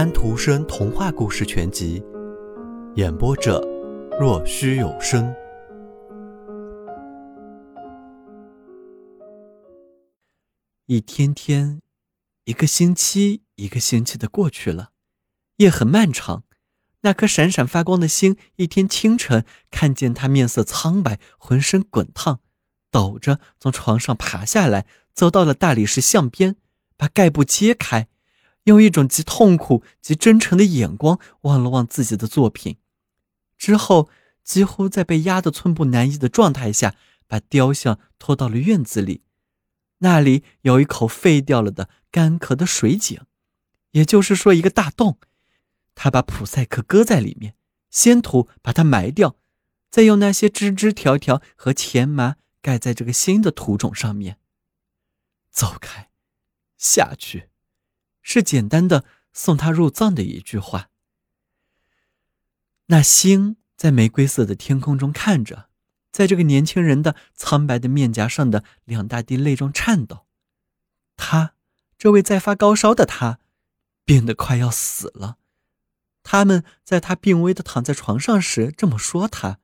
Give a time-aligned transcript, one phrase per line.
[0.00, 2.02] 安徒生童话故事全集，
[2.94, 3.60] 演播者：
[4.18, 5.30] 若虚有声。
[10.86, 11.82] 一天天，
[12.44, 14.92] 一个星期，一个星期的过去了，
[15.56, 16.44] 夜很漫长。
[17.02, 22.40] 那颗闪闪发光的星，一天清晨看见他面色苍白，浑身滚烫，
[22.90, 26.56] 抖着从床上爬下来，走到了大理石像边，
[26.96, 28.08] 把盖布揭开，
[28.70, 32.78] 用一种极痛苦、极真诚的眼光望了望自己的作品，
[33.58, 34.08] 之后
[34.44, 36.94] 几乎在被压得寸步难移的状态下，
[37.26, 39.22] 把雕像拖到了院子里，
[39.98, 43.20] 那里有一口废掉了的干涸的水井，
[43.90, 45.18] 也就是说一个大洞。
[45.94, 47.54] 他把普赛克搁在里面，
[47.90, 49.36] 先土把它埋掉，
[49.90, 54.38] 再用那些枝枝条条和钱麻盖在这个新的土种上面。
[55.50, 56.08] 走开，
[56.78, 57.49] 下去，
[58.22, 60.90] 是简单的送他入葬的一句话。
[62.86, 65.68] 那星在玫瑰色的天空中看着，
[66.10, 70.26] 在这个年轻人的苍白的面颊上的两大滴泪中颤抖。
[71.16, 71.54] 他，
[71.96, 73.38] 这位在发高烧的他，
[74.04, 75.36] 变得快要死了。
[76.22, 79.60] 他们在他病危的躺在床上时这么说他：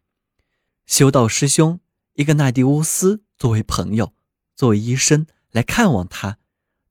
[0.86, 1.80] 修道师兄，
[2.14, 4.14] 一个纳迪乌斯作为朋友，
[4.54, 6.38] 作为医生来看望他，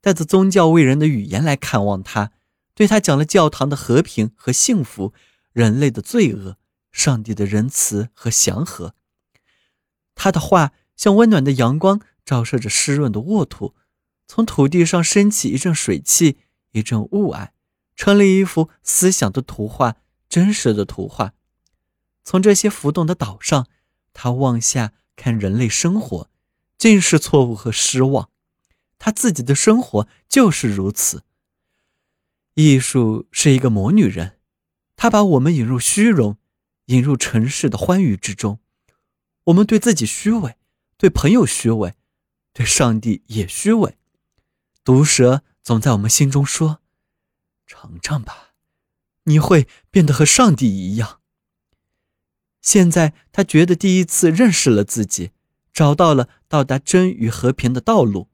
[0.06, 2.32] 带着宗教为人的语言来看望他，
[2.76, 5.14] 对他讲了教堂的和平和幸福，
[5.52, 6.58] 人类的罪恶，
[6.92, 8.94] 上帝的仁慈和祥和。
[10.14, 13.74] 他的话像温暖的阳光，照射着湿润的沃土，
[14.28, 16.38] 从土地上升起一阵水汽，
[16.74, 17.50] 一阵雾霭。
[17.96, 19.96] 成了一幅思想的图画，
[20.30, 21.34] 真实的图画。
[22.24, 23.66] 从这些浮动的岛上，
[24.14, 26.30] 他望下看人类生活，
[26.78, 28.30] 尽是错误和失望。
[28.98, 31.24] 他自己的生活就是如此。
[32.56, 34.40] 艺术是一个魔女人，
[34.96, 36.38] 她把我们引入虚荣，
[36.86, 38.60] 引入尘世的欢愉之中。
[39.46, 40.56] 我们对自己虚伪，
[40.98, 41.96] 对朋友虚伪，
[42.54, 43.98] 对上帝也虚伪。
[44.84, 46.80] 毒蛇总在我们心中说。
[47.68, 48.54] 尝尝吧，
[49.24, 51.20] 你会变得和上帝一样。
[52.62, 55.32] 现在他觉得第一次认识了自己，
[55.74, 58.30] 找到了到达真与和平的道路。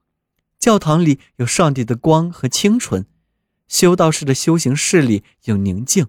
[0.62, 3.04] 教堂里有上帝的光和清纯，
[3.66, 6.06] 修道士的修行室里有宁静，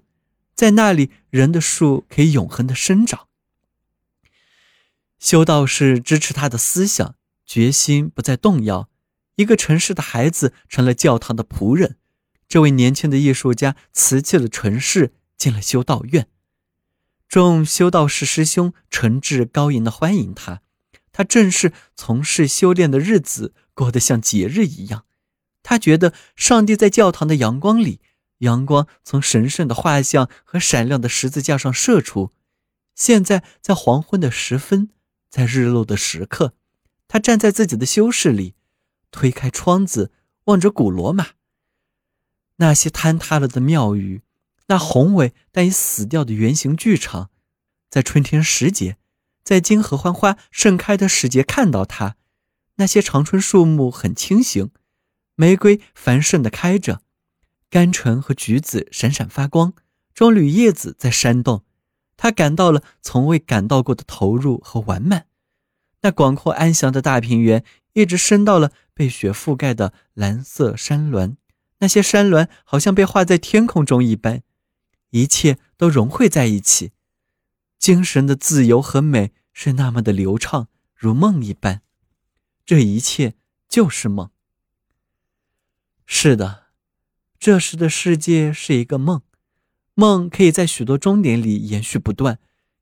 [0.53, 3.27] 在那里人的树可以永恒的生长。
[5.17, 7.15] 修道士支持他的思想，
[7.47, 8.87] 决心不再动摇。
[9.37, 11.97] 一个城市的孩子成了教堂的仆人。
[12.47, 16.27] 这位年轻的艺术家辞去了尘世，进了修道院。
[17.27, 20.61] 众修道士师兄诚挚高迎的欢迎他。
[21.13, 25.05] 他正式从事修炼的日子过得像节日一样。
[25.61, 28.01] 他觉得上帝在教堂的阳光里，
[28.39, 32.33] 阳光从神圣的画像和闪亮的十字架上射出。
[32.93, 34.89] 现在在黄昏的时分，
[35.29, 36.53] 在日落的时刻，
[37.07, 38.55] 他站在自己的修室里，
[39.09, 40.11] 推开窗子，
[40.45, 41.29] 望着古罗马。
[42.57, 44.21] 那些坍塌了的庙宇，
[44.67, 47.31] 那宏伟但已死掉的圆形剧场，
[47.89, 48.97] 在春天时节，
[49.43, 52.15] 在金合欢花盛开的时节看到它。
[52.75, 54.71] 那些长春树木很清醒，
[55.35, 57.01] 玫瑰繁盛的开着，
[57.69, 59.73] 甘醇和橘子闪闪发光，
[60.15, 61.63] 棕榈叶子在扇动。
[62.15, 65.25] 他感到了从未感到过的投入和完满。
[66.01, 71.37] 那广阔安详的大平原，一直伸到了被雪覆盖的蓝色山峦。
[71.79, 74.41] 那些山峦好像被画在天空中一般，
[75.09, 76.91] 一切都融汇在一起。
[77.83, 81.81] 精神的自由和美是那么的流畅，如梦一般。
[82.65, 83.35] 这一切
[83.67, 84.29] 就是梦。
[86.05, 86.67] 是的，
[87.37, 89.21] 这时的世界是一个梦。
[89.95, 92.39] 梦可以在许多终点里延续不断，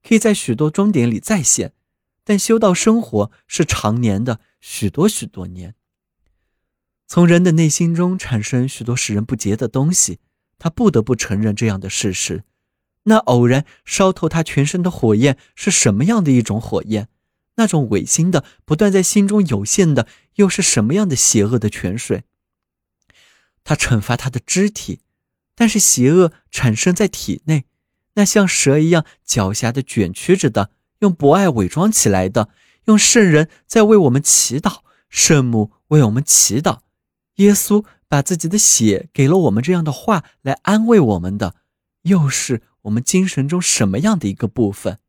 [0.07, 1.73] 可以在许多终点里再现。
[2.23, 5.73] 但修道生活是常年的，许多许多年。
[7.07, 10.19] 从人的内心中产生许多使人不洁的东西，
[10.59, 12.43] 他不得不承认这样的事实。
[13.03, 17.07] 那偶然烧透他全身的火焰是什么样的一种火焰？
[17.55, 22.23] 那种违心的、不断在心中涌现的，又是什么样的邪恶的泉水？
[23.63, 25.01] 他惩罚他的肢体，
[25.53, 27.65] 但是邪恶产生在体内。
[28.13, 32.49] 那像蛇一样狡黠的卷曲着的，用博爱伪装起来的，
[32.85, 36.79] 用圣人在为我们祈祷，圣母为我们祈祷。
[37.35, 41.55] 耶稣把自己的血给了我们，这样的话来安慰我们的，
[42.03, 44.99] 又是我们精神中什么样的一个部分？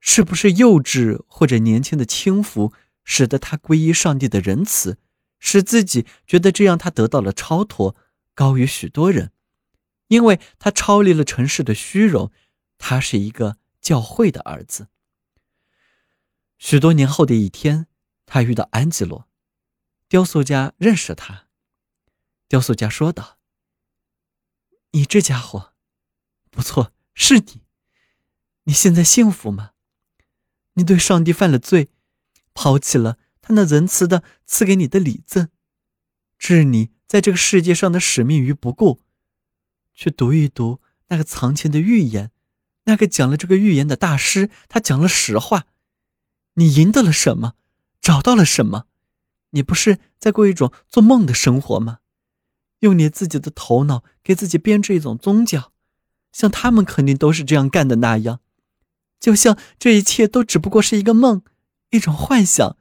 [0.00, 2.72] 是不是幼稚或者年轻的轻浮，
[3.04, 4.98] 使得他皈依上帝的仁慈，
[5.38, 7.96] 使自己觉得这样他得到了超脱，
[8.34, 9.32] 高于许多人？
[10.06, 12.30] 因为他超离了尘世的虚荣，
[12.78, 14.88] 他是一个教会的儿子。
[16.58, 17.86] 许多年后的一天，
[18.24, 19.28] 他遇到安吉洛，
[20.08, 21.48] 雕塑家认识他。
[22.48, 23.38] 雕塑家说道
[24.92, 25.74] ：“你这家伙，
[26.50, 27.62] 不错，是你。
[28.64, 29.70] 你现在幸福吗？
[30.74, 31.88] 你对上帝犯了罪，
[32.54, 35.48] 抛弃了他那仁慈的赐给你的礼赠，
[36.38, 39.00] 置你在这个世界上的使命于不顾。”
[39.94, 42.30] 去读一读那个藏钱的预言，
[42.84, 45.66] 那个讲了这个预言的大师，他讲了实话。
[46.54, 47.54] 你赢得了什么？
[48.00, 48.86] 找到了什么？
[49.50, 51.98] 你不是在过一种做梦的生活吗？
[52.80, 55.72] 用你自己的头脑给自己编织一种宗教，
[56.32, 58.40] 像他们肯定都是这样干的那样，
[59.18, 61.42] 就像这一切都只不过是一个梦，
[61.90, 62.76] 一种幻想，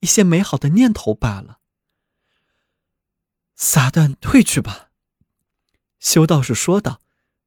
[0.00, 1.58] 一些美好的念头罢了。
[3.54, 4.90] 撒旦，退去吧。
[5.98, 7.00] 修道士说道，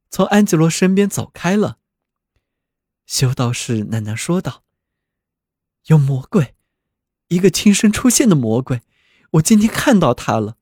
[0.09, 1.77] 从安吉罗身边走开了。
[3.05, 4.63] 修道士喃喃说道
[5.87, 6.55] ：“有魔鬼，
[7.27, 8.81] 一个亲身出现的魔鬼，
[9.31, 10.57] 我今天看到他了。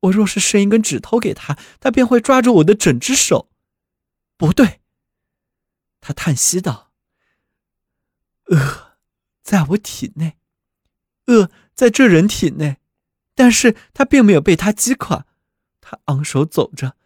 [0.00, 3.50] 我若是伸一根指头给他，他便会抓住我的整只手。
[4.36, 4.80] 不对。”
[6.00, 6.92] 他叹息道
[8.50, 8.98] ：“恶
[9.42, 10.38] 在我体内，
[11.26, 12.78] 恶在这人体内，
[13.34, 15.26] 但是他并没有被他击垮。”
[15.86, 16.96] 他昂首走着，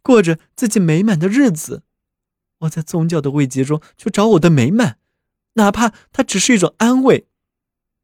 [0.00, 1.82] 过着自己美满的日子。
[2.60, 4.98] 我在宗教的慰藉中去找我的美满，
[5.54, 7.26] 哪怕它只是一种安慰，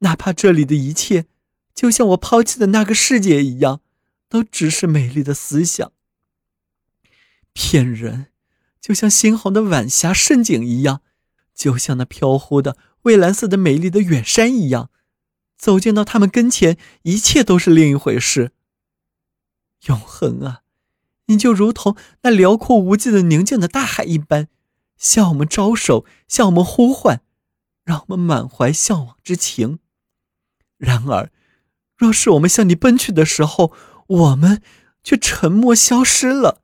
[0.01, 1.27] 哪怕这里的一切
[1.75, 3.81] 就像我抛弃的那个世界一样，
[4.29, 5.93] 都只是美丽的思想。
[7.55, 8.33] 骗人，
[8.89, 11.03] 就像猩红的晚霞盛景一样，
[11.55, 14.89] 就像那飘忽的蔚蓝色的美丽的远山一样。
[15.59, 18.53] 走进到他们跟前，一切都是另一回事。
[19.89, 20.63] 永恒啊，
[21.27, 24.49] 你就如同那辽阔无际的宁静的大海一般，
[24.97, 27.21] 向我们招手，向我们呼唤，
[27.85, 29.81] 让我们满怀向往之情。
[30.79, 31.31] 然而，
[31.95, 33.71] 若是我们向你奔去的时候，
[34.07, 34.63] 我们
[35.03, 36.63] 却沉默消失了，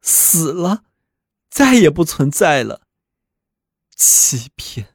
[0.00, 0.84] 死了，
[1.56, 2.86] 再也不存在了。
[3.96, 4.94] 欺骗，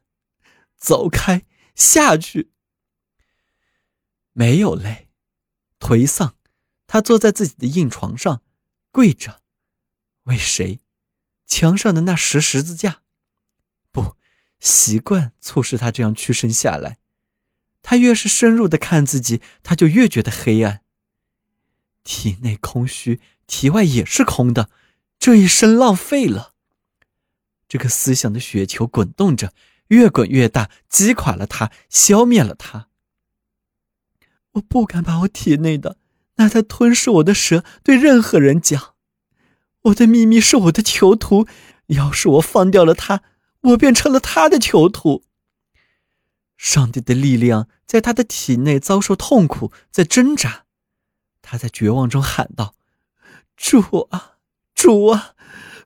[0.78, 2.52] 走开，下去。
[4.34, 5.10] 没有泪，
[5.80, 6.36] 颓丧。
[6.86, 8.44] 他坐在自己的硬床上，
[8.92, 9.42] 跪着，
[10.26, 10.82] 为谁？
[11.48, 13.02] 墙上的那石十字架？
[13.92, 14.16] 不，
[14.60, 17.00] 习惯促使他这样屈身下来。
[17.82, 20.84] 他越是深入的看自己，他就越觉得黑暗。
[22.04, 24.70] 体内空虚，体外也是空的，
[25.18, 26.51] 这一生浪费了。
[27.72, 29.54] 这个思想的雪球滚动着，
[29.88, 32.90] 越滚越大，击垮了他，消灭了他。
[34.52, 35.96] 我不敢把我体内的。
[36.36, 38.96] 那在吞噬我的蛇对任何人讲，
[39.84, 41.48] 我的秘密是我的囚徒。
[41.86, 43.24] 要是我放掉了他，
[43.62, 45.24] 我便成了他的囚徒。
[46.58, 50.66] 上帝的力量在他的体内遭受痛苦，在挣扎。
[51.42, 52.76] 他在绝望中喊道
[53.56, 54.34] ：“主啊，
[54.76, 55.36] 主啊，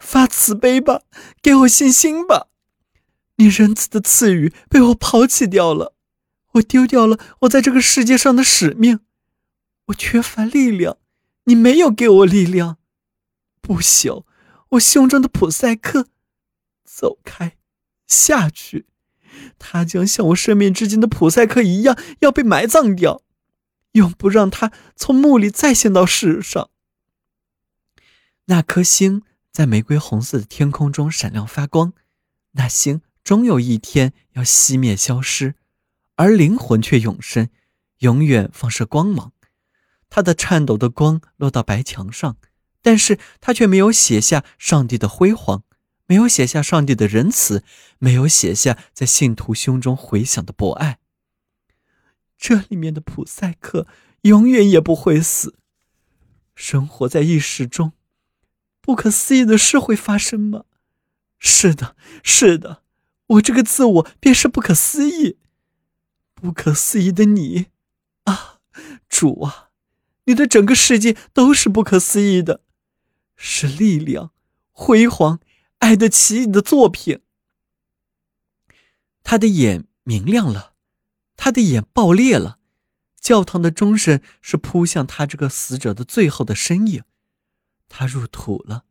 [0.06, 1.02] 发慈悲吧，
[1.42, 2.48] 给我信心吧！
[3.38, 5.96] 你仁慈的赐予被我抛弃掉了，
[6.54, 9.00] 我丢掉了我在这个世界上的使命。”
[9.88, 10.98] 我缺乏力量，
[11.44, 12.78] 你没有给我力量。
[13.62, 14.26] 不朽，
[14.70, 16.08] 我胸中的普赛克，
[16.84, 17.58] 走开，
[18.08, 18.86] 下去。
[19.60, 23.22] 他将像我生命之间的普赛克一样，要被埋葬掉，
[23.92, 26.70] 永不让他从墓里再现到世上。
[28.46, 29.24] 那颗星
[29.56, 31.94] 在玫瑰红色的天空中闪亮发光，
[32.52, 35.56] 那星终有一天要熄灭消失，
[36.16, 37.48] 而灵魂却永生，
[38.00, 39.32] 永远放射光芒。
[40.10, 42.36] 他的颤抖的光落到白墙上，
[42.82, 45.64] 但是他却没有写下上帝的辉煌，
[46.06, 47.64] 没有写下上帝的仁慈，
[47.98, 51.00] 没有写下在信徒胸中回响的博爱。
[52.38, 53.88] 这里面的普赛克
[54.24, 55.56] 永远也不会死，
[56.54, 57.94] 生活在意识中，
[58.86, 60.66] 不可思议的事会发生吗？
[61.40, 62.84] 是的，是的，
[63.26, 65.40] 我这个自我便是不可思议，
[66.36, 67.66] 不可思议的你，
[68.26, 68.60] 啊，
[69.10, 69.72] 主啊！
[70.26, 72.62] 你的整个世界都是不可思议的，
[73.36, 74.30] 是力量、
[74.72, 75.40] 辉煌、
[75.80, 77.22] 爱的奇异的作品。
[79.24, 80.74] 他的眼明亮了，
[81.36, 82.60] 他的眼爆裂了。
[83.20, 87.04] 教堂的钟声是扑向他这个死者的最后的身影。
[87.88, 88.84] 他入土了，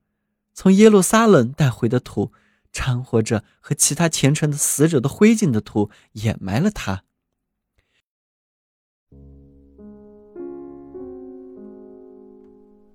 [0.53, 2.33] 从耶路撒冷带回的土，
[2.73, 7.05] 掺和着和其他虔诚的死者的灰烬的土，掩埋了他。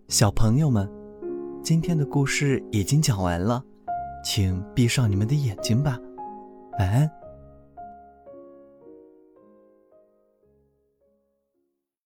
[0.07, 0.89] 小朋友们，
[1.63, 3.63] 今天的故事已经讲完了，
[4.25, 5.99] 请闭上你们的眼睛吧，
[6.79, 7.07] 晚安。